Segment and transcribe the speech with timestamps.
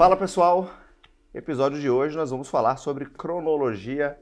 [0.00, 0.70] Fala pessoal,
[1.34, 4.18] episódio de hoje nós vamos falar sobre cronologia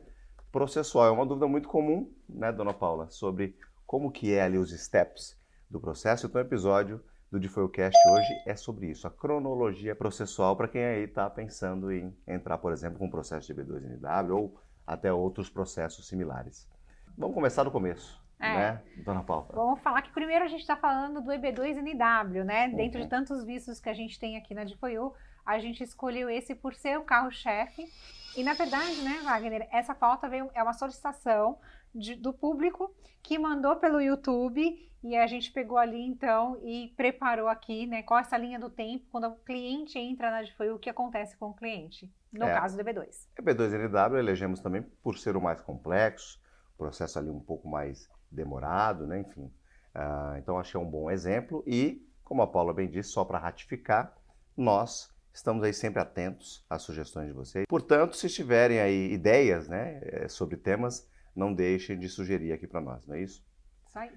[0.50, 1.06] processual.
[1.06, 3.56] É uma dúvida muito comum, né, dona Paula, sobre
[3.86, 5.40] como que é ali os steps
[5.70, 6.26] do processo.
[6.26, 11.04] Então o episódio do DeFoilcast hoje é sobre isso, a cronologia processual para quem aí
[11.04, 16.08] está pensando em entrar, por exemplo, com um processo de B2NW ou até outros processos
[16.08, 16.68] similares.
[17.16, 18.20] Vamos começar do começo.
[18.40, 18.52] É.
[18.52, 19.46] Né, dona Paula?
[19.53, 22.67] Vamos falar que primeiro a gente está falando do EB2NW, né?
[22.67, 22.75] Uhum.
[22.75, 25.12] Dentro de tantos vistos que a gente tem aqui na DeFoil,
[25.48, 27.90] a gente escolheu esse por ser o carro-chefe.
[28.36, 31.58] E na verdade, né, Wagner, essa pauta veio, é uma solicitação
[31.94, 37.48] de, do público que mandou pelo YouTube e a gente pegou ali então e preparou
[37.48, 40.78] aqui, né, qual é essa linha do tempo quando o cliente entra na foi o
[40.78, 43.08] que acontece com o cliente, no é, caso do EB2.
[43.41, 46.39] EB2NW elegemos também por ser o mais complexo,
[46.77, 49.50] processo ali um pouco mais demorado, né, enfim.
[49.94, 54.14] Uh, então achei um bom exemplo e, como a Paula bem disse, só para ratificar,
[54.55, 57.64] nós Estamos aí sempre atentos às sugestões de vocês.
[57.69, 62.80] Portanto, se tiverem aí ideias né, eh, sobre temas, não deixem de sugerir aqui para
[62.80, 63.47] nós, não é isso?
[63.95, 64.11] Aí.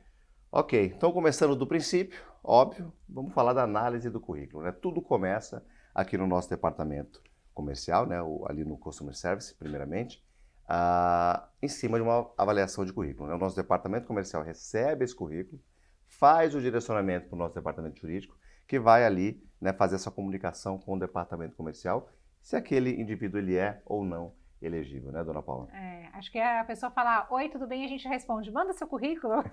[0.52, 4.64] Ok, então começando do princípio, óbvio, vamos falar da análise do currículo.
[4.64, 4.72] Né?
[4.72, 5.64] Tudo começa
[5.94, 7.22] aqui no nosso departamento
[7.54, 10.26] comercial, né, ali no Customer Service, primeiramente,
[10.68, 13.30] ah, em cima de uma avaliação de currículo.
[13.30, 13.36] Né?
[13.36, 15.62] O nosso departamento comercial recebe esse currículo,
[16.08, 18.41] faz o direcionamento para o nosso departamento jurídico,
[18.72, 22.10] que vai ali né, fazer essa comunicação com o departamento comercial,
[22.42, 25.68] se aquele indivíduo ele é ou não elegível, né, dona Paula?
[25.74, 28.88] É, acho que é a pessoa falar, oi, tudo bem, a gente responde, manda seu
[28.88, 29.44] currículo.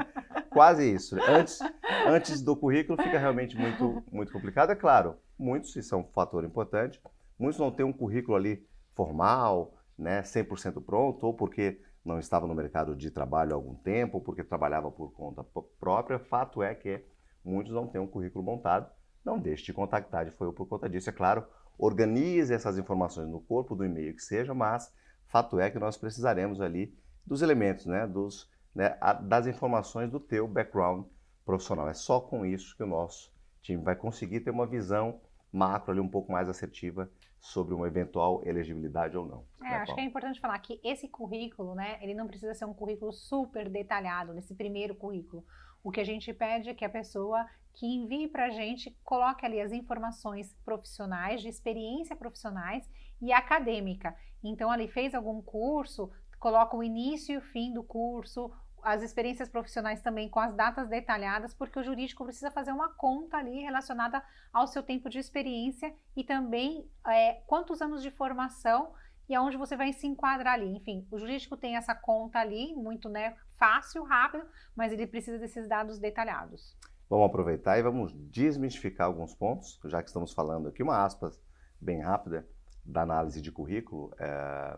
[0.48, 1.18] Quase isso.
[1.20, 1.58] Antes,
[2.06, 4.70] antes do currículo fica realmente muito, muito complicado.
[4.70, 6.98] É claro, muitos, isso é um fator importante,
[7.38, 12.54] muitos não têm um currículo ali formal, né, 100% pronto, ou porque não estava no
[12.54, 15.44] mercado de trabalho há algum tempo, ou porque trabalhava por conta
[15.78, 16.18] própria.
[16.18, 17.04] Fato é que
[17.44, 18.90] muitos não têm um currículo montado
[19.24, 21.08] não deixe de contactar de Foi por conta disso.
[21.08, 21.46] É claro,
[21.78, 24.92] organize essas informações no corpo do e-mail que seja, mas
[25.26, 26.94] fato é que nós precisaremos ali
[27.24, 31.06] dos elementos, né, dos, né, das informações do teu background
[31.44, 31.88] profissional.
[31.88, 33.32] É só com isso que o nosso
[33.62, 35.20] time vai conseguir ter uma visão
[35.52, 39.44] macro ali um pouco mais assertiva sobre uma eventual elegibilidade ou não.
[39.64, 42.74] É, acho que é importante falar que esse currículo, né, ele não precisa ser um
[42.74, 45.44] currículo super detalhado nesse primeiro currículo.
[45.82, 49.44] O que a gente pede é que a pessoa que envie para a gente coloque
[49.44, 52.88] ali as informações profissionais, de experiência profissionais
[53.20, 54.14] e acadêmica.
[54.44, 59.48] Então, ali fez algum curso, coloca o início e o fim do curso, as experiências
[59.48, 64.22] profissionais também com as datas detalhadas, porque o jurídico precisa fazer uma conta ali relacionada
[64.52, 68.92] ao seu tempo de experiência e também é, quantos anos de formação
[69.28, 70.76] e aonde você vai se enquadrar ali.
[70.76, 75.68] Enfim, o jurídico tem essa conta ali, muito né, fácil, rápido, mas ele precisa desses
[75.68, 76.76] dados detalhados.
[77.08, 81.40] Vamos aproveitar e vamos desmistificar alguns pontos, já que estamos falando aqui, uma aspas
[81.80, 82.44] bem rápida
[82.84, 84.12] da análise de currículo.
[84.18, 84.76] É...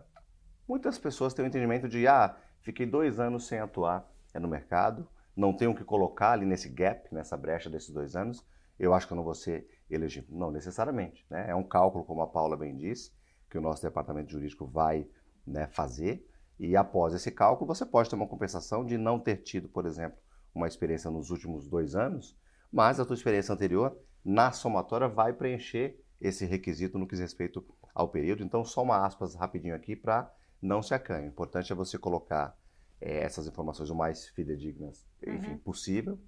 [0.67, 5.51] Muitas pessoas têm o entendimento de, ah, fiquei dois anos sem atuar no mercado, não
[5.51, 8.45] tenho o que colocar ali nesse gap, nessa brecha desses dois anos,
[8.77, 10.37] eu acho que eu não vou ser elegível.
[10.37, 11.25] Não necessariamente.
[11.27, 11.49] Né?
[11.49, 13.11] É um cálculo, como a Paula bem disse,
[13.49, 15.07] que o nosso departamento jurídico vai
[15.47, 16.23] né, fazer.
[16.59, 20.17] E após esse cálculo, você pode ter uma compensação de não ter tido, por exemplo,
[20.53, 22.37] uma experiência nos últimos dois anos,
[22.71, 27.65] mas a tua experiência anterior, na somatória, vai preencher esse requisito no que diz respeito
[27.93, 28.43] ao período.
[28.43, 31.27] Então, só uma aspas rapidinho aqui para não se acanhe.
[31.27, 32.57] O importante é você colocar
[32.99, 35.57] é, essas informações o mais fidedignas enfim, uhum.
[35.59, 36.19] possível,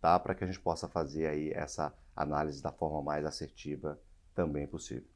[0.00, 0.18] tá?
[0.18, 4.00] para que a gente possa fazer aí essa análise da forma mais assertiva
[4.34, 5.08] também possível.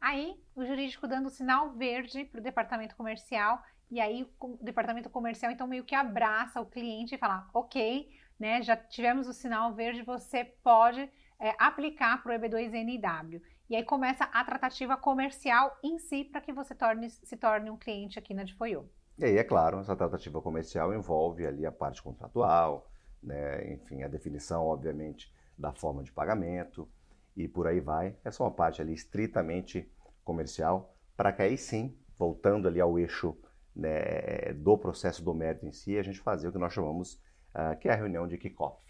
[0.00, 5.50] Aí, o jurídico dando sinal verde para o departamento comercial, e aí o departamento comercial
[5.50, 10.02] então meio que abraça o cliente e fala, ok, né, já tivemos o sinal verde,
[10.02, 11.00] você pode
[11.40, 13.40] é, aplicar para o EB2NW.
[13.70, 17.76] E aí começa a tratativa comercial em si para que você torne, se torne um
[17.76, 18.84] cliente aqui na Difoiô.
[19.18, 22.88] E aí, é claro, essa tratativa comercial envolve ali a parte contratual,
[23.22, 26.88] né, enfim, a definição, obviamente, da forma de pagamento,
[27.36, 28.16] e por aí vai.
[28.24, 29.90] Essa é uma parte ali estritamente
[30.24, 33.36] comercial, para que aí sim, voltando ali ao eixo
[33.78, 37.14] né, do processo do mérito em si, a gente fazer o que nós chamamos
[37.54, 38.82] uh, que é a reunião de kickoff,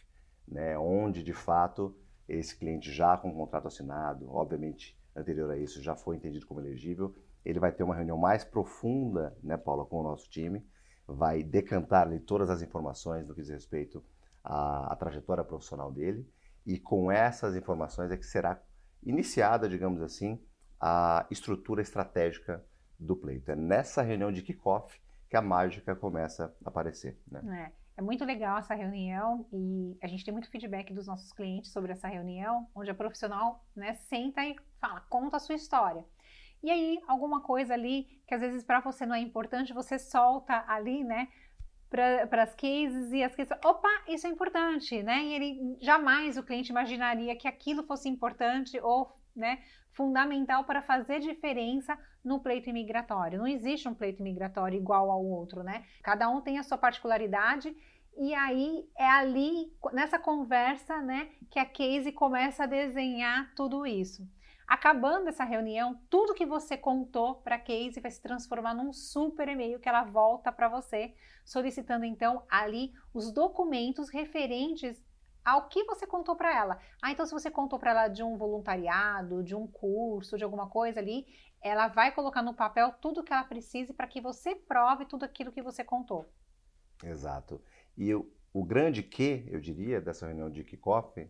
[0.46, 1.94] né, onde de fato
[2.26, 6.60] esse cliente já com o contrato assinado, obviamente anterior a isso já foi entendido como
[6.60, 7.14] elegível,
[7.44, 10.66] ele vai ter uma reunião mais profunda, né, Paula, com o nosso time,
[11.06, 14.02] vai decantar ali todas as informações do que diz respeito
[14.42, 16.26] à, à trajetória profissional dele
[16.64, 18.60] e com essas informações é que será
[19.02, 20.40] iniciada, digamos assim,
[20.80, 22.64] a estrutura estratégica
[22.98, 23.50] do pleito.
[23.50, 27.18] É nessa reunião de kickoff que a mágica começa a aparecer.
[27.30, 27.40] Né?
[27.96, 31.92] É muito legal essa reunião e a gente tem muito feedback dos nossos clientes sobre
[31.92, 36.04] essa reunião, onde a profissional né, senta e fala, conta a sua história.
[36.62, 40.64] E aí, alguma coisa ali que às vezes para você não é importante, você solta
[40.66, 41.28] ali, né?
[41.90, 45.24] Para as cases e as cases, opa, isso é importante, né?
[45.24, 49.62] E ele jamais o cliente imaginaria que aquilo fosse importante ou né,
[49.92, 53.38] fundamental para fazer diferença no pleito imigratório.
[53.38, 55.84] Não existe um pleito imigratório igual ao outro, né?
[56.02, 57.74] Cada um tem a sua particularidade
[58.20, 64.28] e aí é ali, nessa conversa, né, que a Casey começa a desenhar tudo isso.
[64.66, 69.48] Acabando essa reunião, tudo que você contou para a Casey vai se transformar num super
[69.48, 71.14] e-mail que ela volta para você,
[71.44, 75.00] solicitando então ali os documentos referentes
[75.48, 76.78] ao que você contou para ela.
[77.02, 80.68] Ah, então se você contou para ela de um voluntariado, de um curso, de alguma
[80.68, 81.26] coisa ali,
[81.60, 85.52] ela vai colocar no papel tudo que ela precise para que você prove tudo aquilo
[85.52, 86.26] que você contou.
[87.02, 87.60] Exato.
[87.96, 91.28] E o, grande que, eu diria, dessa reunião de kickoff,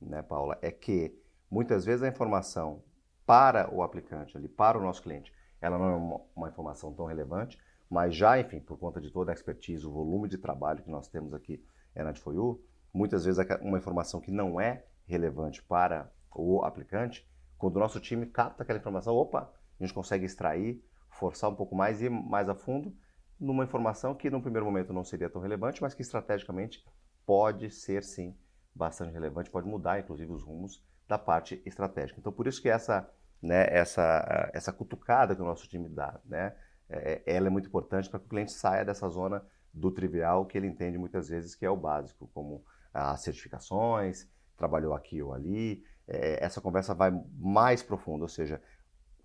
[0.00, 1.18] né, Paula, é que
[1.50, 2.82] muitas vezes a informação
[3.24, 7.06] para o aplicante, ali, para o nosso cliente, ela não é uma, uma informação tão
[7.06, 7.58] relevante,
[7.88, 11.08] mas já, enfim, por conta de toda a expertise, o volume de trabalho que nós
[11.08, 11.62] temos aqui
[11.94, 12.62] é na You,
[12.96, 17.28] muitas vezes uma informação que não é relevante para o aplicante,
[17.58, 21.74] quando o nosso time capta aquela informação, opa, a gente consegue extrair, forçar um pouco
[21.74, 22.94] mais e ir mais a fundo
[23.38, 26.82] numa informação que no primeiro momento não seria tão relevante, mas que estrategicamente
[27.26, 28.34] pode ser sim
[28.74, 32.18] bastante relevante, pode mudar inclusive os rumos da parte estratégica.
[32.18, 33.08] Então, por isso que essa,
[33.42, 36.56] né, essa, essa cutucada que o nosso time dá, né,
[36.88, 40.56] é, ela é muito importante para que o cliente saia dessa zona do trivial que
[40.56, 42.64] ele entende muitas vezes que é o básico, como
[42.96, 45.84] as certificações, trabalhou aqui ou ali.
[46.08, 48.62] É, essa conversa vai mais profunda, ou seja,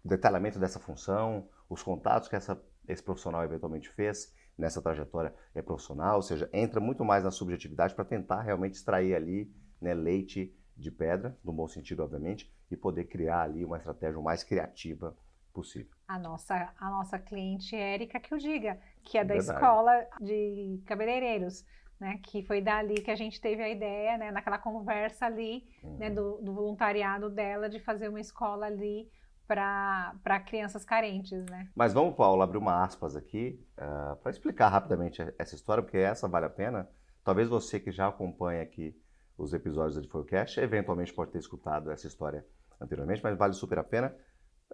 [0.03, 5.61] o detalhamento dessa função, os contatos que essa, esse profissional eventualmente fez nessa trajetória é
[5.61, 10.55] profissional, ou seja, entra muito mais na subjetividade para tentar realmente extrair ali né, leite
[10.75, 15.15] de pedra, no bom sentido, obviamente, e poder criar ali uma estratégia o mais criativa
[15.53, 15.91] possível.
[16.07, 19.59] A nossa, a nossa cliente Érica que o diga, que é da Verdade.
[19.59, 21.65] escola de cabeleireiros.
[22.01, 25.89] Né, que foi dali que a gente teve a ideia, né, naquela conversa ali, né,
[25.89, 25.97] uhum.
[25.99, 29.07] né, do, do, voluntariado dela, de fazer uma escola ali
[29.47, 31.69] para crianças carentes, né?
[31.75, 36.27] Mas vamos, Paulo, abrir uma aspas aqui uh, para explicar rapidamente essa história, porque essa
[36.27, 36.89] vale a pena.
[37.23, 38.99] Talvez você que já acompanha aqui
[39.37, 42.43] os episódios da Forecast, eventualmente pode ter escutado essa história
[42.79, 44.15] anteriormente, mas vale super a pena.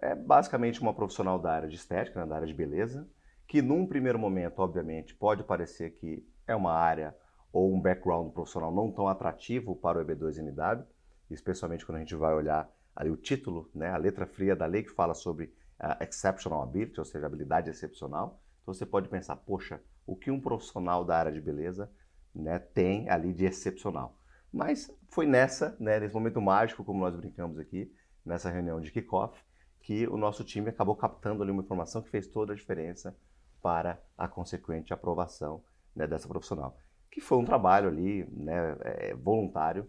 [0.00, 3.06] É basicamente uma profissional da área de estética, né, da área de beleza,
[3.46, 7.14] que num primeiro momento, obviamente, pode parecer que é uma área
[7.52, 10.84] ou um background profissional não tão atrativo para o EB2NW,
[11.30, 14.82] especialmente quando a gente vai olhar ali o título, né, a letra fria da lei
[14.82, 18.40] que fala sobre uh, exceptional ability, ou seja, habilidade excepcional.
[18.62, 21.90] Então você pode pensar, poxa, o que um profissional da área de beleza
[22.34, 24.18] né, tem ali de excepcional?
[24.52, 27.92] Mas foi nessa, né, nesse momento mágico, como nós brincamos aqui,
[28.24, 29.38] nessa reunião de kickoff,
[29.80, 33.16] que o nosso time acabou captando ali uma informação que fez toda a diferença
[33.62, 35.62] para a consequente aprovação
[35.98, 36.78] né, dessa profissional.
[37.10, 39.88] Que foi um trabalho ali né, é, voluntário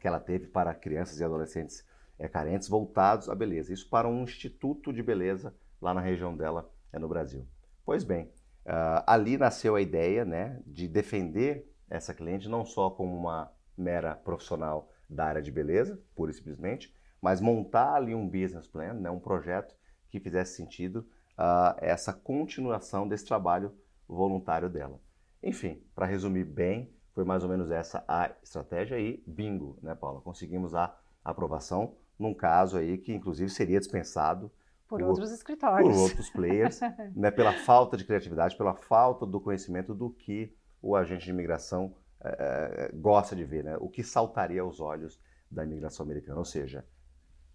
[0.00, 1.84] que ela teve para crianças e adolescentes
[2.18, 3.72] é, carentes voltados à beleza.
[3.72, 7.46] Isso para um instituto de beleza lá na região dela, é no Brasil.
[7.84, 8.26] Pois bem,
[8.64, 14.14] uh, ali nasceu a ideia né, de defender essa cliente não só como uma mera
[14.14, 19.10] profissional da área de beleza, pura e simplesmente, mas montar ali um business plan, né,
[19.10, 19.74] um projeto
[20.08, 21.06] que fizesse sentido
[21.38, 23.74] uh, essa continuação desse trabalho
[24.08, 25.00] voluntário dela.
[25.42, 30.20] Enfim, para resumir bem, foi mais ou menos essa a estratégia e bingo, né, Paula?
[30.20, 34.50] Conseguimos a aprovação num caso aí que inclusive seria dispensado
[34.88, 36.80] por, por outros escritórios, por outros players,
[37.14, 41.94] né, pela falta de criatividade, pela falta do conhecimento do que o agente de imigração
[42.20, 43.76] é, gosta de ver, né?
[43.78, 46.38] O que saltaria aos olhos da imigração americana.
[46.38, 46.84] Ou seja,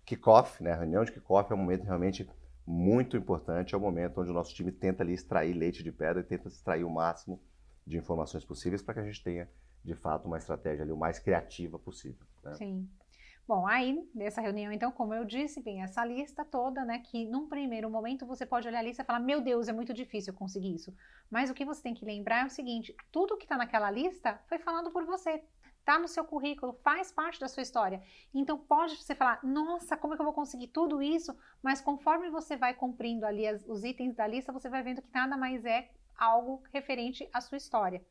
[0.06, 0.74] kickoff, né?
[0.74, 2.30] A reunião de kickoff é um momento realmente
[2.66, 6.22] muito importante, é o momento onde o nosso time tenta ali extrair leite de pedra
[6.22, 7.42] e tenta extrair o máximo
[7.86, 9.50] de informações possíveis para que a gente tenha,
[9.84, 12.26] de fato, uma estratégia ali o mais criativa possível.
[12.44, 12.54] Né?
[12.56, 12.90] Sim.
[13.48, 17.00] Bom, aí nessa reunião, então, como eu disse, vem essa lista toda, né?
[17.00, 19.94] Que num primeiro momento você pode olhar a lista e falar: Meu Deus, é muito
[19.94, 20.96] difícil conseguir isso.
[21.30, 24.40] Mas o que você tem que lembrar é o seguinte: tudo que está naquela lista
[24.48, 25.44] foi falado por você,
[25.84, 28.02] tá no seu currículo, faz parte da sua história.
[28.34, 31.36] Então pode você falar: Nossa, como é que eu vou conseguir tudo isso?
[31.62, 35.14] Mas conforme você vai cumprindo ali as, os itens da lista, você vai vendo que
[35.14, 35.90] nada mais é
[36.22, 38.02] algo referente à sua história.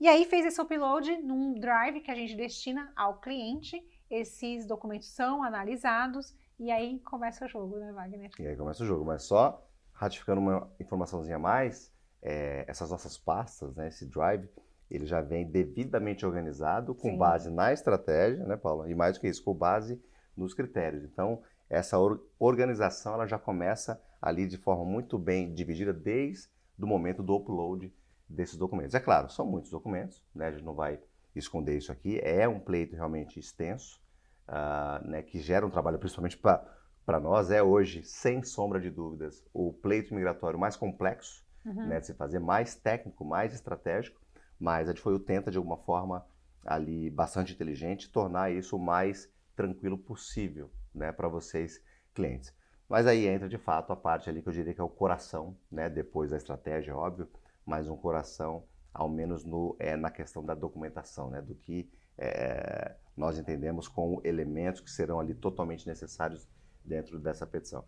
[0.00, 5.08] E aí fez esse upload num drive que a gente destina ao cliente esses documentos
[5.08, 8.30] são analisados e aí começa o jogo, né, Wagner?
[8.38, 9.62] E aí começa o jogo, mas só
[9.92, 14.48] ratificando uma informaçãozinha a mais, é, essas nossas pastas, né, esse drive,
[14.90, 17.18] ele já vem devidamente organizado com Sim.
[17.18, 18.90] base na estratégia, né, Paula?
[18.90, 20.00] E mais do que isso, com base
[20.36, 21.02] nos critérios.
[21.04, 26.48] Então, essa or organização ela já começa ali de forma muito bem dividida desde
[26.84, 27.92] o momento do upload
[28.28, 28.94] desses documentos.
[28.94, 30.48] É claro, são muitos documentos, né?
[30.48, 31.00] A gente não vai
[31.34, 32.18] esconder isso aqui.
[32.22, 34.00] É um pleito realmente extenso,
[34.48, 37.50] uh, né, que gera um trabalho principalmente para nós.
[37.50, 41.86] É hoje, sem sombra de dúvidas, o pleito migratório mais complexo uhum.
[41.86, 44.20] né, de se fazer, mais técnico, mais estratégico,
[44.58, 46.24] mas a Adfoio tenta, de alguma forma,
[46.64, 51.82] ali, bastante inteligente, tornar isso o mais tranquilo possível né, para vocês,
[52.14, 52.52] clientes.
[52.88, 55.56] Mas aí entra, de fato, a parte ali que eu diria que é o coração,
[55.70, 57.28] né, depois da estratégia, óbvio,
[57.64, 58.64] mas um coração,
[58.94, 64.20] ao menos no, é, na questão da documentação, né, do que é, nós entendemos como
[64.24, 66.48] elementos que serão ali totalmente necessários
[66.84, 67.84] dentro dessa petição.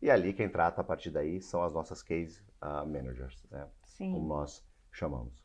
[0.00, 3.68] E ali quem trata a partir daí são as nossas case uh, managers, né?
[3.84, 4.12] Sim.
[4.12, 5.44] como nós chamamos.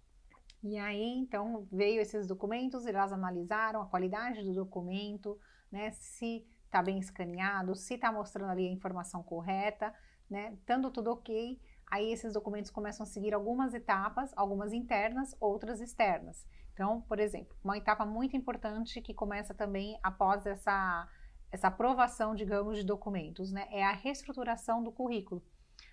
[0.64, 5.38] E aí, então, veio esses documentos, elas analisaram a qualidade do documento,
[5.70, 5.92] né?
[5.92, 9.94] Se está bem escaneado, se está mostrando ali a informação correta,
[10.30, 10.54] né?
[10.60, 11.58] Estando tudo ok,
[11.90, 16.46] aí esses documentos começam a seguir algumas etapas, algumas internas, outras externas.
[16.74, 21.08] Então, por exemplo, uma etapa muito importante que começa também após essa,
[21.50, 23.70] essa aprovação, digamos, de documentos, né?
[23.72, 25.42] É a reestruturação do currículo.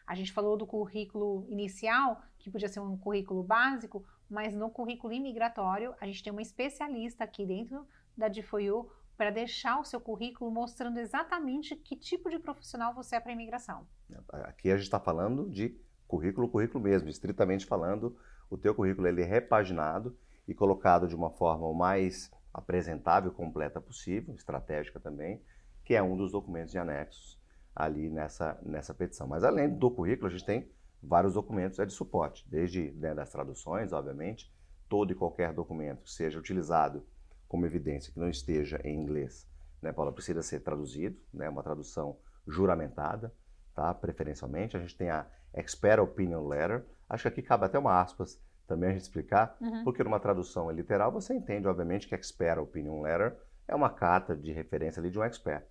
[0.05, 5.13] A gente falou do currículo inicial, que podia ser um currículo básico, mas no currículo
[5.13, 7.87] imigratório, a gente tem uma especialista aqui dentro
[8.17, 8.91] da DFOU
[9.23, 13.33] para deixar o seu currículo mostrando exatamente que tipo de profissional você é para a
[13.33, 13.87] imigração.
[14.33, 18.17] Aqui a gente está falando de currículo, currículo mesmo, estritamente falando,
[18.51, 23.81] o teu currículo ele é repaginado e colocado de uma forma o mais apresentável completa
[23.81, 25.41] possível, estratégica também,
[25.85, 27.41] que é um dos documentos de anexos
[27.77, 29.29] ali nessa, nessa petição.
[29.29, 30.69] Mas além do currículo, a gente tem
[31.01, 34.53] vários documentos é de suporte, desde né, das traduções, obviamente,
[34.89, 37.07] todo e qualquer documento que seja utilizado
[37.53, 39.47] como evidência que não esteja em inglês,
[39.83, 42.17] né, Paula, precisa ser traduzido, né, uma tradução
[42.49, 43.31] juramentada,
[43.75, 44.75] tá, preferencialmente.
[44.75, 48.89] A gente tem a Expert Opinion Letter, acho que aqui cabe até uma aspas também
[48.89, 49.85] a gente explicar, uhum.
[49.85, 53.37] porque numa tradução literal você entende, obviamente, que Expert Opinion Letter
[53.69, 55.67] é uma carta de referência ali de um expert.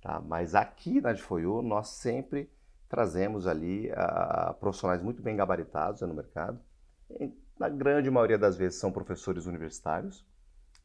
[0.00, 0.18] Tá?
[0.18, 2.50] Mas aqui na DFOIU nós sempre
[2.88, 6.58] trazemos ali uh, profissionais muito bem gabaritados no mercado.
[7.10, 10.24] E, na grande maioria das vezes são professores universitários,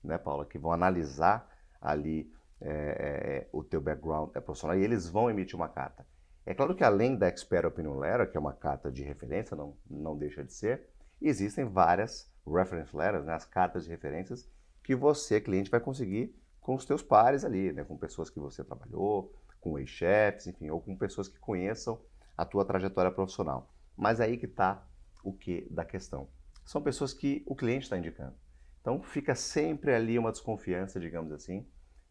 [0.03, 5.07] né, Paula, que vão analisar ali é, é, o teu background é profissional e eles
[5.09, 6.05] vão emitir uma carta.
[6.45, 9.75] É claro que além da Expert Opinion Letter, que é uma carta de referência, não,
[9.89, 10.89] não deixa de ser,
[11.21, 14.49] existem várias reference letters, né, as cartas de referências,
[14.83, 17.83] que você, cliente, vai conseguir com os teus pares ali, né?
[17.83, 21.99] com pessoas que você trabalhou, com ex-chefes, enfim, ou com pessoas que conheçam
[22.37, 23.69] a tua trajetória profissional.
[23.97, 24.87] Mas aí que está
[25.23, 26.27] o que da questão.
[26.65, 28.35] São pessoas que o cliente está indicando.
[28.81, 31.65] Então fica sempre ali uma desconfiança, digamos assim,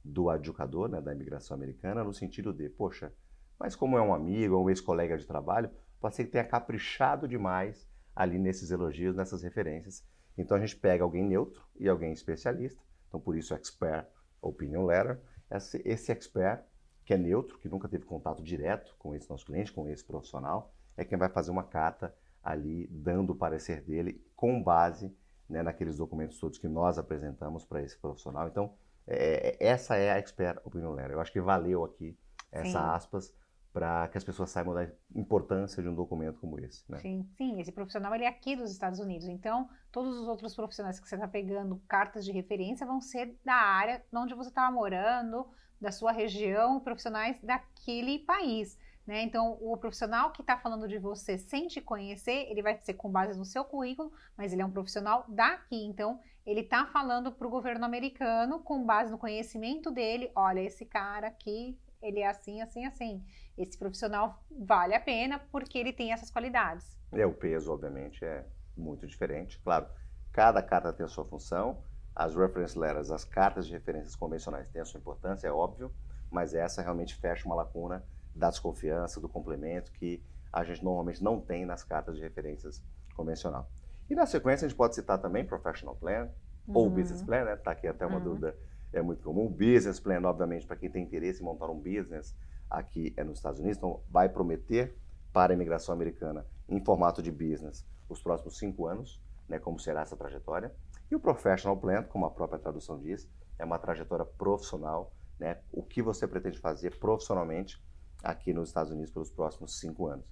[0.04, 3.12] do adjudicador, né, da imigração americana, no sentido de, poxa,
[3.58, 7.28] mas como é um amigo ou um ex-colega de trabalho, pode ser que tenha caprichado
[7.28, 10.06] demais ali nesses elogios, nessas referências.
[10.38, 14.06] Então a gente pega alguém neutro e alguém especialista, então por isso expert
[14.40, 16.64] opinion letter, esse, esse expert,
[17.04, 20.72] que é neutro, que nunca teve contato direto com esse nosso cliente, com esse profissional,
[20.96, 25.14] é quem vai fazer uma carta ali, dando o parecer dele, com base
[25.50, 28.48] né, naqueles documentos todos que nós apresentamos para esse profissional.
[28.48, 28.72] Então,
[29.06, 31.12] é, é, essa é a expert opinion letter.
[31.12, 32.16] Eu acho que valeu aqui
[32.52, 32.76] essa Sim.
[32.76, 33.34] aspas
[33.72, 36.82] para que as pessoas saibam da importância de um documento como esse.
[36.90, 36.98] Né?
[36.98, 40.98] Sim, sim, esse profissional ele é aqui dos Estados Unidos, então todos os outros profissionais
[40.98, 45.46] que você está pegando cartas de referência vão ser da área onde você estava morando,
[45.80, 48.76] da sua região, profissionais daquele país.
[49.06, 49.22] Né?
[49.22, 53.10] Então, o profissional que está falando de você sem te conhecer, ele vai ser com
[53.10, 55.84] base no seu currículo, mas ele é um profissional daqui.
[55.84, 60.30] Então, ele está falando para o governo americano com base no conhecimento dele.
[60.34, 63.24] Olha, esse cara aqui, ele é assim, assim, assim
[63.62, 66.96] esse profissional vale a pena porque ele tem essas qualidades.
[67.12, 69.58] É, o peso, obviamente, é muito diferente.
[69.60, 69.86] Claro,
[70.32, 71.82] cada carta tem a sua função,
[72.14, 75.92] as reference letters, as cartas de referências convencionais têm a sua importância, é óbvio,
[76.30, 78.04] mas essa realmente fecha uma lacuna
[78.40, 80.20] da desconfiança, do complemento que
[80.52, 82.82] a gente normalmente não tem nas cartas de referências
[83.14, 83.70] convencional.
[84.08, 86.28] E na sequência a gente pode citar também Professional Plan
[86.66, 86.74] uhum.
[86.74, 87.56] ou Business Plan, né?
[87.56, 88.24] Tá aqui até uma uhum.
[88.24, 88.56] dúvida,
[88.92, 89.48] é muito comum.
[89.48, 92.34] Business Plan, obviamente, para quem tem interesse em montar um business,
[92.68, 94.96] aqui é nos Estados Unidos, então vai prometer
[95.32, 100.00] para a imigração americana em formato de business os próximos cinco anos, né, como será
[100.02, 100.74] essa trajetória.
[101.10, 103.28] E o Professional Plan, como a própria tradução diz,
[103.58, 107.80] é uma trajetória profissional, né, o que você pretende fazer profissionalmente
[108.22, 110.26] aqui nos Estados Unidos pelos próximos cinco anos.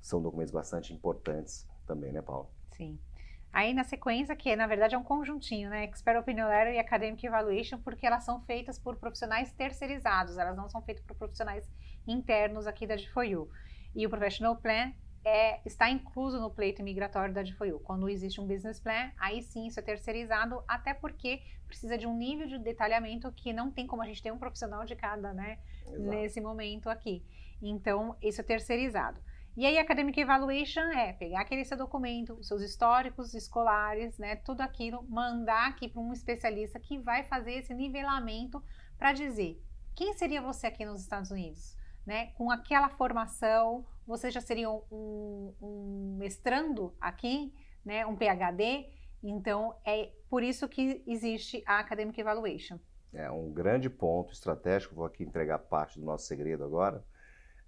[0.00, 2.50] São documentos bastante importantes também, né, Paulo?
[2.72, 2.98] Sim.
[3.52, 5.84] Aí na sequência, que na verdade é um conjuntinho, né?
[5.84, 10.68] Expert Opinion Letter e Academic Evaluation, porque elas são feitas por profissionais terceirizados, elas não
[10.68, 11.64] são feitas por profissionais
[12.06, 13.48] internos aqui da D4U.
[13.94, 14.92] E o Professional Plan
[15.24, 17.80] é, está incluso no pleito migratório da D4U.
[17.82, 22.16] Quando existe um business plan, aí sim isso é terceirizado, até porque precisa de um
[22.16, 25.58] nível de detalhamento que não tem como a gente ter um profissional de cada, né?
[25.86, 26.00] Exato.
[26.02, 27.24] Nesse momento aqui.
[27.62, 29.18] Então, isso é terceirizado.
[29.56, 35.04] E aí, Academic Evaluation é pegar aquele seu documento, seus históricos escolares, né, tudo aquilo,
[35.08, 38.60] mandar aqui para um especialista que vai fazer esse nivelamento
[38.98, 39.62] para dizer
[39.94, 42.26] quem seria você aqui nos Estados Unidos, né?
[42.36, 47.52] Com aquela formação, você já seria um, um mestrando aqui,
[47.84, 48.06] né?
[48.06, 48.88] Um PhD.
[49.22, 52.78] Então, é por isso que existe a Academic Evaluation.
[53.12, 57.04] É um grande ponto estratégico, vou aqui entregar parte do nosso segredo agora,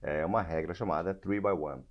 [0.02, 1.85] é uma regra chamada 3 by 1,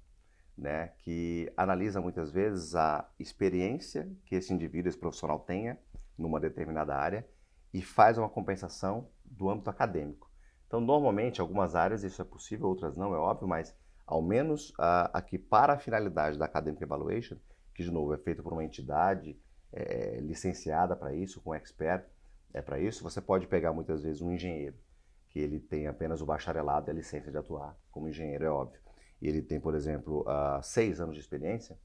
[0.58, 5.80] né, que analisa muitas vezes a experiência que esse indivíduo, esse profissional tenha
[6.18, 7.28] numa determinada área
[7.74, 10.30] e faz uma compensação do âmbito acadêmico.
[10.68, 15.10] Então, normalmente, algumas áreas isso é possível, outras não, é óbvio, mas ao menos uh,
[15.14, 17.38] aqui para a finalidade da Academic Evaluation,
[17.74, 19.38] que de novo é feito por uma entidade
[19.72, 22.06] é, licenciada para isso, com expert
[22.54, 24.78] é para isso, você pode pegar muitas vezes um engenheiro
[25.30, 28.80] que ele tem apenas o bacharelado e a licença de atuar como engenheiro, é óbvio.
[29.22, 31.78] E ele tem, por exemplo, uh, seis anos de experiência.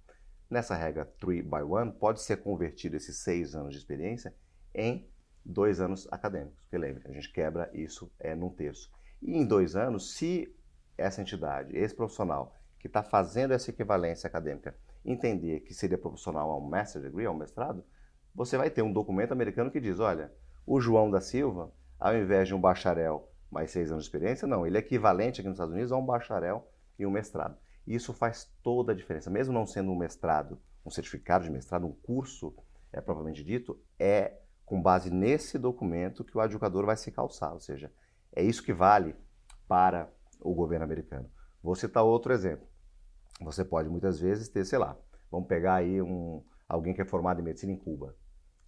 [0.49, 4.33] Nessa regra 3 by 1, pode ser convertido esses seis anos de experiência
[4.73, 5.09] em
[5.45, 6.59] dois anos acadêmicos.
[6.63, 8.91] Porque lembre, a gente quebra isso é, num terço.
[9.23, 10.55] E em dois anos, se
[10.97, 16.57] essa entidade, esse profissional que está fazendo essa equivalência acadêmica, entender que seria proporcional a
[16.57, 17.85] um master degree, a um mestrado,
[18.35, 20.33] você vai ter um documento americano que diz, olha,
[20.67, 24.67] o João da Silva, ao invés de um bacharel mais seis anos de experiência, não.
[24.67, 27.57] Ele é equivalente aqui nos Estados Unidos a um bacharel e um mestrado.
[27.87, 29.31] E isso faz toda a diferença.
[29.31, 32.55] Mesmo não sendo um mestrado, um certificado de mestrado, um curso,
[32.93, 34.39] é propriamente dito, é
[34.71, 37.53] com base nesse documento que o adjudicador vai se calçar.
[37.53, 37.93] Ou seja,
[38.33, 39.17] é isso que vale
[39.67, 40.09] para
[40.41, 41.29] o governo americano.
[41.61, 42.69] Vou citar outro exemplo.
[43.41, 44.97] Você pode muitas vezes ter, sei lá,
[45.29, 48.15] vamos pegar aí um, alguém que é formado em medicina em Cuba.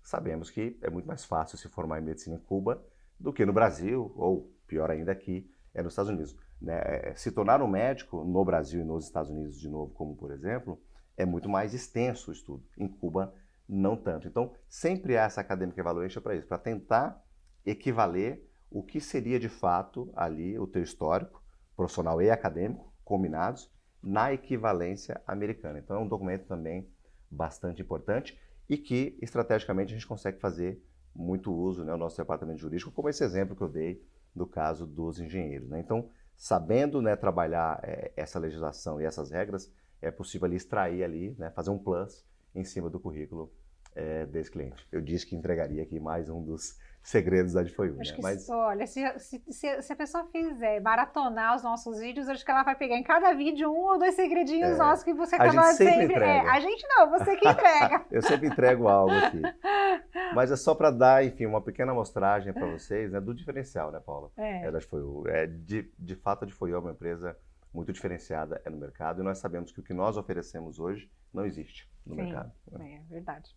[0.03, 2.85] Sabemos que é muito mais fácil se formar em medicina em Cuba
[3.17, 6.37] do que no Brasil ou pior ainda aqui, é nos Estados Unidos.
[6.61, 6.81] Né?
[6.85, 10.33] É, se tornar um médico no Brasil e nos Estados Unidos de novo, como por
[10.33, 10.83] exemplo,
[11.17, 12.65] é muito mais extenso o estudo.
[12.77, 13.33] Em Cuba,
[13.73, 14.29] não tanto.
[14.29, 17.25] Então, sempre há essa academic evaluation para isso, para tentar
[17.65, 21.43] equivaler o que seria de fato ali o teu histórico,
[21.75, 25.79] profissional e acadêmico, combinados, na equivalência americana.
[25.79, 26.87] Então, é um documento também
[27.31, 30.83] bastante importante e que, estrategicamente, a gente consegue fazer
[31.15, 34.03] muito uso, né, o nosso departamento jurídico, como esse exemplo que eu dei
[34.35, 35.69] do caso dos engenheiros.
[35.69, 35.81] Né?
[35.81, 41.35] Então, sabendo né, trabalhar é, essa legislação e essas regras, é possível ali extrair ali,
[41.39, 43.53] né, fazer um plus em cima do currículo
[43.95, 44.87] é, desse cliente.
[44.91, 47.97] Eu disse que entregaria aqui mais um dos segredos da Difoiu.
[48.01, 48.17] Acho né?
[48.17, 48.49] que Mas...
[48.49, 52.77] olha, se, se, se, a pessoa fizer maratonar os nossos vídeos, acho que ela vai
[52.77, 54.77] pegar em cada vídeo um ou dois segredinhos é.
[54.77, 56.15] nossos que você acaba a sempre.
[56.15, 56.25] sempre...
[56.25, 58.05] É, a gente não, você que entrega.
[58.11, 59.43] Eu sempre entrego algo aqui.
[60.35, 64.01] Mas é só para dar, enfim, uma pequena amostragem para vocês né, do diferencial, né,
[64.01, 64.31] Paula?
[64.37, 64.67] É.
[64.67, 64.79] é da.
[65.27, 67.37] É, de, de fato, a Difoiu é uma empresa
[67.75, 71.47] muito diferenciada é no mercado e nós sabemos que o que nós oferecemos hoje não
[71.47, 72.53] existe no Sim, mercado.
[72.81, 73.55] É verdade.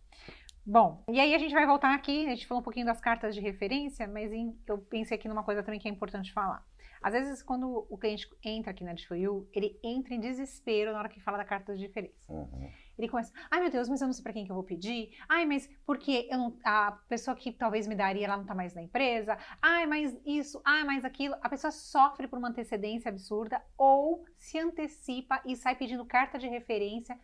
[0.64, 3.34] Bom, e aí a gente vai voltar aqui, a gente falou um pouquinho das cartas
[3.34, 6.66] de referência, mas em, eu pensei aqui numa coisa também que é importante falar.
[7.00, 11.08] Às vezes, quando o cliente entra aqui na DFU, ele entra em desespero na hora
[11.08, 12.34] que fala da carta de referência.
[12.34, 12.68] Uhum.
[12.98, 15.10] Ele começa, ai meu Deus, mas eu não sei para quem que eu vou pedir.
[15.28, 18.74] Ai, mas porque eu não, a pessoa que talvez me daria, ela não está mais
[18.74, 19.38] na empresa.
[19.62, 21.36] Ai, mas isso, ai, mas aquilo.
[21.42, 26.48] A pessoa sofre por uma antecedência absurda ou se antecipa e sai pedindo carta de
[26.48, 27.16] referência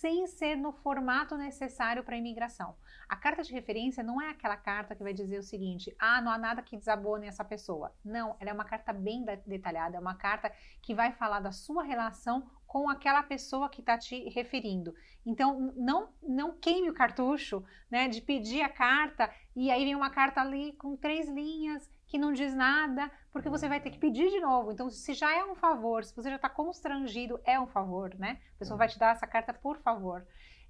[0.00, 2.76] sem ser no formato necessário para a imigração.
[3.08, 6.30] A carta de referência não é aquela carta que vai dizer o seguinte: ah, não
[6.30, 7.94] há nada que desabone essa pessoa.
[8.04, 11.82] Não, ela é uma carta bem detalhada, é uma carta que vai falar da sua
[11.82, 14.94] relação com aquela pessoa que está te referindo.
[15.24, 20.10] Então, não, não queime o cartucho né, de pedir a carta e aí vem uma
[20.10, 24.40] carta ali com três linhas não diz nada, porque você vai ter que pedir de
[24.40, 24.72] novo.
[24.72, 28.40] Então, se já é um favor, se você já está constrangido, é um favor, né?
[28.56, 30.26] A pessoa vai te dar essa carta por favor.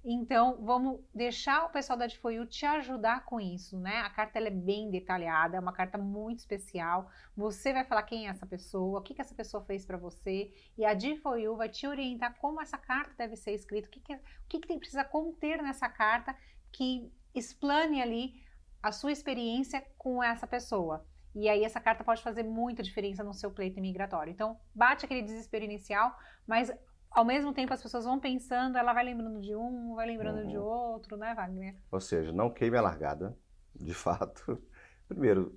[0.09, 3.97] Então, vamos deixar o pessoal da Difoyu te ajudar com isso, né?
[3.97, 7.09] A carta é bem detalhada, é uma carta muito especial.
[7.35, 10.53] Você vai falar quem é essa pessoa, o que, que essa pessoa fez para você,
[10.77, 14.13] e a Difoyu vai te orientar como essa carta deve ser escrita, o que, que,
[14.13, 16.33] o que, que precisa conter nessa carta
[16.71, 18.41] que explane ali
[18.81, 21.05] a sua experiência com essa pessoa.
[21.39, 24.31] E aí essa carta pode fazer muita diferença no seu pleito imigratório.
[24.31, 26.15] Então, bate aquele desespero inicial,
[26.47, 26.71] mas
[27.11, 30.47] ao mesmo tempo as pessoas vão pensando, ela vai lembrando de um, vai lembrando Uhum.
[30.47, 31.75] de outro, né, Wagner?
[31.91, 33.37] Ou seja, não queime a largada,
[33.75, 34.61] de fato.
[35.07, 35.55] Primeiro,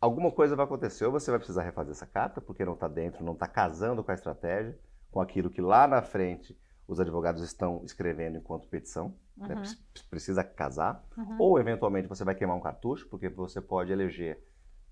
[0.00, 3.22] alguma coisa vai acontecer, ou você vai precisar refazer essa carta, porque não está dentro,
[3.24, 4.78] não está casando com a estratégia,
[5.10, 9.54] com aquilo que lá na frente os advogados estão escrevendo enquanto petição, né?
[9.54, 9.62] Uhum.
[9.62, 11.04] Pre- precisa casar.
[11.16, 11.36] Uhum.
[11.38, 14.42] Ou, eventualmente, você vai queimar um cartucho, porque você pode eleger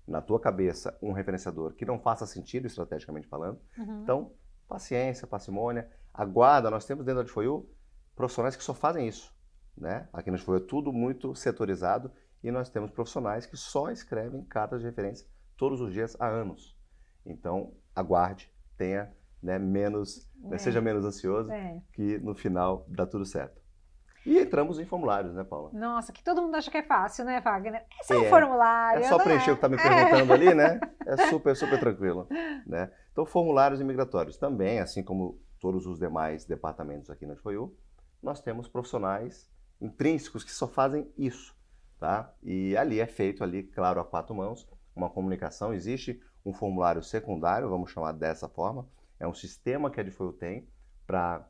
[0.07, 3.59] na tua cabeça um referenciador que não faça sentido estrategicamente falando.
[3.77, 4.01] Uhum.
[4.03, 4.31] Então,
[4.67, 6.71] paciência, parcimônia, aguarda.
[6.71, 7.69] Nós temos dentro da Adfoyu
[8.15, 9.35] profissionais que só fazem isso.
[9.75, 10.07] Né?
[10.13, 12.11] Aqui na Adfoyu é tudo muito setorizado
[12.43, 16.77] e nós temos profissionais que só escrevem cartas de referência todos os dias há anos.
[17.25, 20.57] Então, aguarde, tenha né, menos, É.
[20.57, 21.81] seja menos ansioso, É.
[21.93, 23.61] que no final dá tudo certo.
[24.27, 25.69] E entramos em formulários, né, Paula?
[25.71, 27.85] Nossa, que todo mundo acha que é fácil, né, Wagner?
[27.99, 28.29] É só um É.
[28.29, 28.99] formulário.
[28.99, 30.79] É só preencher o que está me perguntando ali, né?
[31.05, 32.27] É super, super tranquilo.
[32.65, 32.91] Né?
[33.11, 37.73] Então, formulários imigratórios também, assim como todos os demais departamentos aqui na FOIU,
[38.21, 41.55] nós temos profissionais intrínsecos que só fazem isso.
[41.97, 42.31] Tá?
[42.43, 45.73] E ali é feito, ali, claro, a quatro mãos, uma comunicação.
[45.73, 48.87] Existe um formulário secundário, vamos chamar dessa forma.
[49.19, 50.67] É um sistema que a FOIU tem
[51.07, 51.47] para,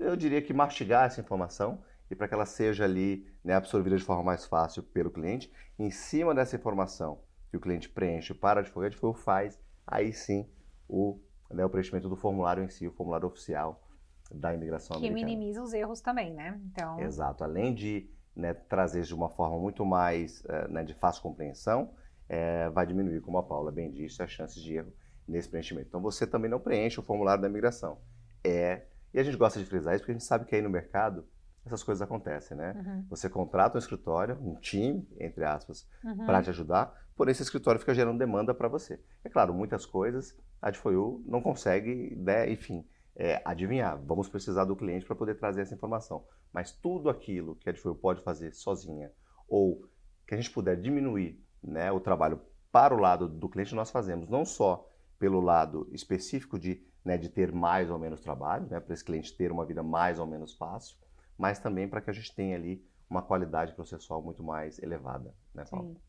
[0.00, 4.04] eu diria que mastigar essa informação e para que ela seja ali né, absorvida de
[4.04, 5.52] forma mais fácil pelo cliente.
[5.78, 7.20] Em cima dessa informação
[7.50, 10.48] que o cliente preenche para a advogado, a FOIU faz aí sim
[10.88, 11.20] o,
[11.50, 13.82] né, o preenchimento do formulário em si, o formulário oficial
[14.30, 15.32] da imigração Que americana.
[15.32, 16.60] minimiza os erros também, né?
[16.66, 17.44] Então, Exato.
[17.44, 21.90] Além de né, trazer de uma forma muito mais eh, né, de fácil compreensão,
[22.28, 24.92] eh, vai diminuir, como a Paula bem disse, as chances de erro
[25.26, 25.88] nesse preenchimento.
[25.88, 27.98] Então você também não preenche o formulário da imigração.
[28.44, 28.82] É,
[29.16, 31.26] e a gente gosta de frisar isso porque a gente sabe que aí no mercado
[31.64, 32.74] essas coisas acontecem, né?
[32.76, 36.26] uhum, Você contrata um escritório, um time, entre aspas, uhum.
[36.26, 39.00] para te ajudar, porém esse escritório fica gerando demanda para você.
[39.24, 43.98] É claro, muitas coisas a Adfoyu não consegue, né, enfim, é, adivinhar.
[44.04, 46.24] Vamos precisar do cliente para poder trazer essa informação.
[46.52, 49.10] Mas tudo aquilo que a Adfoyu pode fazer sozinha
[49.48, 49.88] ou
[50.26, 54.28] que a gente puder diminuir né, o trabalho para o lado do cliente, nós fazemos.
[54.28, 54.86] Não só
[55.18, 59.32] pelo lado específico de, né, de ter mais ou menos trabalho, né, para esse cliente
[59.36, 60.98] ter uma vida mais ou menos fácil,
[61.38, 65.32] mas também para que a gente tenha ali uma qualidade processual muito mais elevada.
[65.54, 65.94] Né, Paulo?
[65.94, 66.00] Sim.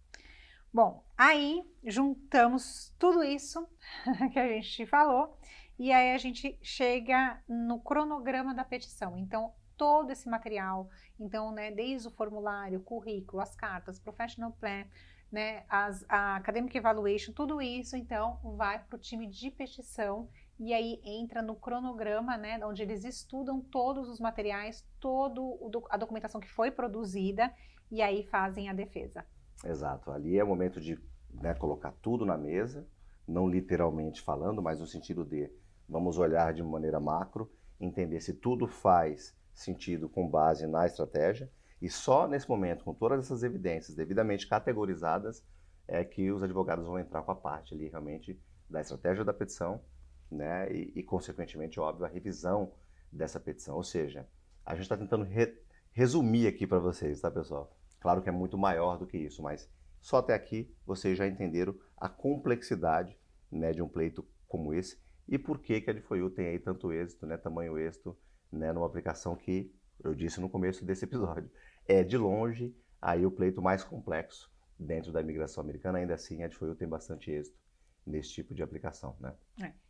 [0.74, 3.68] Bom, aí juntamos tudo isso
[4.34, 5.38] que a gente falou
[5.78, 9.16] e aí a gente chega no cronograma da petição.
[9.20, 14.84] Então, todo esse material, então, né, desde o formulário, currículo, as cartas, professional plan,
[15.32, 20.28] né, as, a academic evaluation, tudo isso, então, vai para o time de petição
[20.60, 25.42] e aí entra no cronograma, né, onde eles estudam todos os materiais, toda
[25.90, 27.54] a documentação que foi produzida
[27.92, 29.26] e aí fazem a defesa.
[29.64, 30.12] Exato.
[30.12, 31.00] Ali é o momento de
[31.32, 32.88] né, colocar tudo na mesa,
[33.28, 35.52] não literalmente falando, mas no sentido de
[35.88, 41.50] vamos olhar de maneira macro, entender se tudo faz sentido com base na estratégia
[41.82, 45.46] e só nesse momento, com todas essas evidências devidamente categorizadas,
[45.88, 48.40] é que os advogados vão entrar com a parte ali realmente
[48.70, 49.82] da estratégia da petição,
[50.30, 52.74] né, e, e consequentemente, óbvio, a revisão
[53.12, 53.76] dessa petição.
[53.76, 54.28] Ou seja,
[54.66, 55.56] a gente está tentando re
[55.92, 57.76] resumir aqui para vocês, tá, pessoal?
[58.00, 59.68] Claro que é muito maior do que isso, mas
[60.00, 63.18] só até aqui vocês já entenderam a complexidade
[63.52, 66.94] né, de um pleito como esse e por que, que a Adfoyu tem aí tanto
[66.94, 68.18] êxito, né, tamanho êxito,
[68.52, 71.50] né, numa aplicação que, eu disse no começo desse episódio,
[71.88, 75.98] é de longe aí o pleito mais complexo dentro da imigração americana.
[75.98, 77.58] Ainda assim, a Adfoyu tem bastante êxito
[78.06, 79.18] nesse tipo de aplicação.
[79.20, 79.34] Né?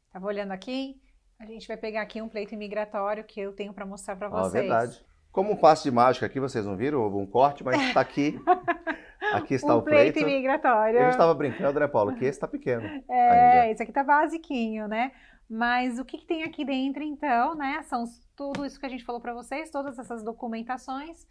[0.08, 1.00] Estava olhando aqui,
[1.40, 4.54] a gente vai pegar aqui um pleito imigratório que eu tenho para mostrar para vocês.
[4.54, 5.06] verdade.
[5.32, 7.00] Como um passe de mágica aqui, vocês não viram?
[7.02, 8.40] Houve um corte, mas está aqui.
[9.34, 10.14] Aqui está um o pleito.
[10.14, 11.00] pleito imigratório.
[11.00, 12.16] Gente estava brincando, né, Paulo?
[12.16, 12.84] Que esse está pequeno.
[13.10, 13.72] É, ainda.
[13.72, 15.12] esse aqui tá basiquinho, né?
[15.50, 17.82] Mas o que, que tem aqui dentro, então, né?
[17.84, 18.06] São
[18.38, 21.28] tudo isso que a gente falou para vocês, todas essas documentações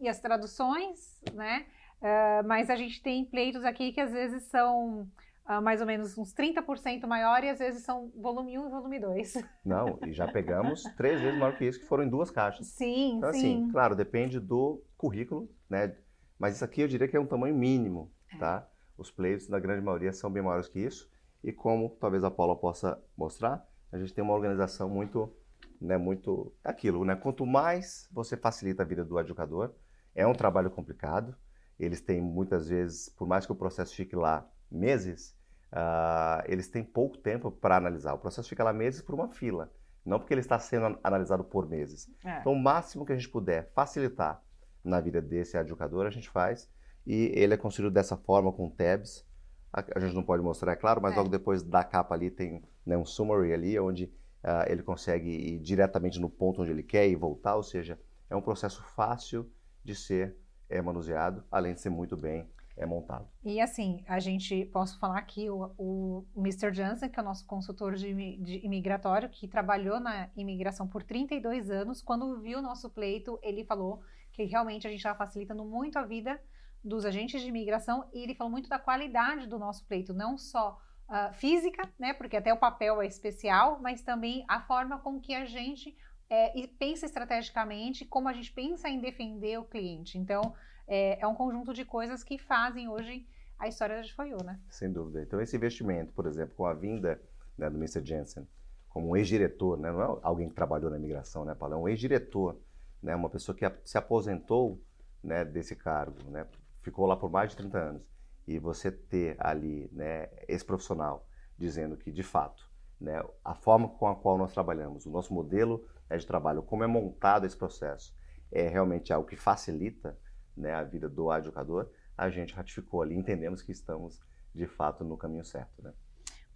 [0.00, 1.66] e as traduções, né?
[2.02, 5.08] Ah, mas a gente tem pleitos aqui que às vezes são
[5.46, 8.98] ah, mais ou menos uns 30% maior e às vezes são volume 1 e volume
[9.00, 9.34] 2.
[9.64, 12.66] Não, e já pegamos três vezes maior que isso, que foram em duas caixas.
[12.66, 13.38] Sim, Então, sim.
[13.62, 15.96] assim, claro, depende do currículo, né?
[16.38, 18.38] Mas isso aqui eu diria que é um tamanho mínimo, É.
[18.38, 18.68] tá?
[18.98, 21.08] Os pleitos, na grande maioria, são bem maiores que isso.
[21.44, 25.32] E como talvez a Paula possa mostrar, a gente tem uma organização muito,
[25.80, 27.14] né, muito aquilo, né?
[27.14, 29.74] Quanto mais você facilita a vida do advogado,
[30.14, 31.36] é um trabalho complicado.
[31.78, 35.35] Eles têm muitas vezes, por mais que o processo fique lá meses,
[35.78, 38.14] ah, eles têm pouco tempo para analisar.
[38.14, 39.70] O processo fica lá meses por uma fila,
[40.02, 42.08] não porque ele está sendo analisado por meses.
[42.24, 42.38] É.
[42.40, 44.42] Então, o máximo que a gente puder facilitar
[44.82, 46.70] na vida desse adjudicador, a gente faz.
[47.06, 49.26] E ele é construído dessa forma, com tabs.
[49.70, 51.16] A, a gente não pode mostrar, é claro, mas É.
[51.16, 54.04] logo depois da capa ali tem né, um summary ali, onde
[54.42, 58.34] uh, ele consegue ir diretamente no ponto onde ele quer e voltar, ou seja, é
[58.34, 59.46] um processo fácil
[59.84, 60.38] de ser
[60.70, 63.26] é, manuseado, além de ser muito bem é montado.
[63.44, 66.72] E assim, a gente, posso falar aqui, o, o Mr.
[66.72, 71.70] Jansen, que é o nosso consultor de, de imigratório, que trabalhou na imigração por 32
[71.70, 75.98] anos, quando viu o nosso pleito, ele falou que realmente a gente estava facilitando muito
[75.98, 76.40] a vida
[76.84, 80.78] dos agentes de imigração e ele falou muito da qualidade do nosso pleito, não só
[81.08, 85.34] uh, física, né, porque até o papel é especial, mas também a forma com que
[85.34, 85.96] a gente
[86.28, 90.18] é, pensa estrategicamente, como a gente pensa em defender o cliente.
[90.18, 90.54] Então,
[90.86, 93.26] é, é um conjunto de coisas que fazem hoje
[93.58, 94.60] a história da Foiô, né?
[94.68, 95.22] Sem dúvida.
[95.22, 97.20] Então, esse investimento, por exemplo, com a vinda
[97.56, 98.04] né, do Mr.
[98.04, 98.46] Jensen,
[98.88, 101.74] como um ex-diretor, né, não é alguém que trabalhou na imigração, né, Paulo?
[101.74, 102.60] É um ex-diretor,
[103.02, 104.82] né, uma pessoa que se aposentou
[105.22, 106.46] né, desse cargo, né,
[106.82, 108.02] ficou lá por mais de 30 anos.
[108.46, 111.26] E você ter ali né, esse profissional
[111.58, 112.70] dizendo que, de fato,
[113.00, 116.84] né, a forma com a qual nós trabalhamos, o nosso modelo né, de trabalho, como
[116.84, 118.14] é montado esse processo,
[118.52, 120.16] é realmente algo que facilita
[120.56, 124.20] né, a vida do educador, a gente ratificou ali, entendemos que estamos
[124.54, 125.82] de fato no caminho certo.
[125.82, 125.92] Né?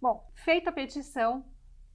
[0.01, 1.45] Bom, feita a petição,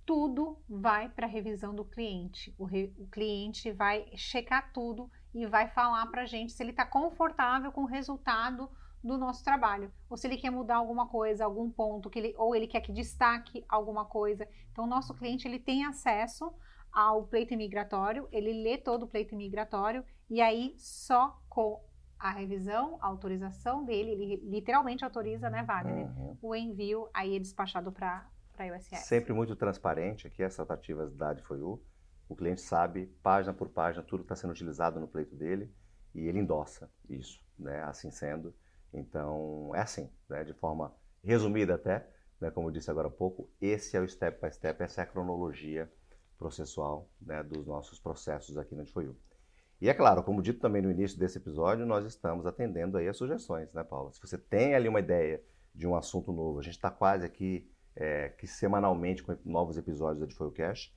[0.05, 2.55] tudo vai para a revisão do cliente.
[2.57, 6.71] O, re, o, cliente vai checar tudo e vai falar para a gente se ele
[6.71, 8.71] está confortável com o resultado
[9.03, 12.57] do nosso trabalho, ou se ele quer mudar alguma coisa, algum ponto, que ele, ou
[12.57, 14.49] ele quer que destaque alguma coisa.
[14.73, 16.53] Então, o nosso cliente ele tem acesso
[16.93, 21.85] ao pleito imigratório, ele lê todo o pleito imigratório e aí só com
[22.19, 26.37] a revisão, a autorização dele, ele literalmente autoriza, né, Wagner, uhum.
[26.41, 28.27] o envio aí é despachado para
[28.59, 29.07] a USS.
[29.07, 31.83] Sempre muito transparente aqui as tratativas da DFOU.
[32.29, 35.73] O cliente sabe, página por página, tudo está sendo utilizado no pleito dele
[36.15, 38.55] e ele endossa isso, né, assim sendo.
[38.93, 42.09] Então, é assim, né, de forma resumida até,
[42.41, 45.05] né, como eu disse agora há pouco, esse é o step by step, essa é
[45.05, 45.91] a cronologia
[46.39, 49.17] processual né, dos nossos processos aqui na DFOU.
[49.81, 53.17] E é claro, como dito também no início desse episódio, nós estamos atendendo aí as
[53.17, 54.13] sugestões, né, Paula?
[54.13, 55.43] Se você tem ali uma ideia
[55.75, 60.27] de um assunto novo, a gente está quase aqui é, que semanalmente com novos episódios
[60.27, 60.95] da Foi o Cash.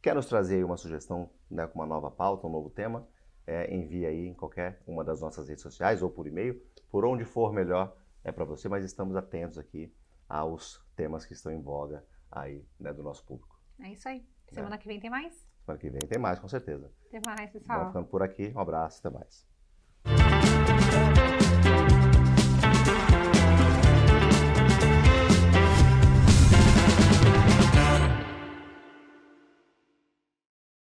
[0.00, 3.06] Quer nos trazer aí uma sugestão né, com uma nova pauta, um novo tema?
[3.46, 7.24] É, envie aí em qualquer uma das nossas redes sociais ou por e-mail, por onde
[7.24, 9.92] for melhor é para você, mas estamos atentos aqui
[10.28, 13.60] aos temas que estão em voga aí né, do nosso público.
[13.80, 14.24] É isso aí.
[14.52, 14.78] Semana é.
[14.78, 15.49] que vem tem mais?
[15.64, 16.90] Semana que vem tem mais, com certeza.
[17.10, 17.78] Tem mais, pessoal.
[17.78, 18.52] Vamos ficando por aqui.
[18.54, 19.46] Um abraço, até mais.